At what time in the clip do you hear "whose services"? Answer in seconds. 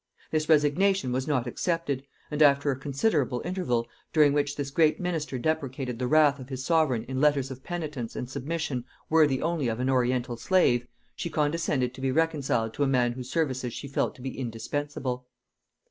13.11-13.73